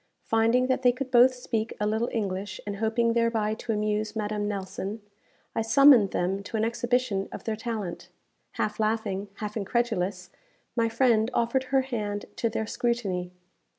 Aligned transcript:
Finding 0.23 0.65
that 0.65 0.81
they 0.81 0.91
could 0.91 1.11
both 1.11 1.31
speak 1.35 1.75
a 1.79 1.85
little 1.85 2.09
English, 2.11 2.59
and 2.65 2.77
hoping 2.77 3.13
thereby 3.13 3.53
to 3.53 3.71
amuse 3.71 4.15
Madame 4.15 4.47
Nelson, 4.47 5.03
I 5.53 5.61
summoned 5.61 6.09
them 6.09 6.41
to 6.41 6.57
an 6.57 6.65
exhibition 6.65 7.29
of 7.31 7.43
their 7.43 7.55
talent. 7.55 8.09
Half 8.53 8.79
laughing, 8.79 9.27
half 9.35 9.55
incredulous, 9.55 10.31
my 10.75 10.89
friend 10.89 11.29
offered 11.35 11.65
her 11.65 11.81
hand 11.81 12.25
to 12.37 12.49
their 12.49 12.65
scrutiny. 12.65 13.31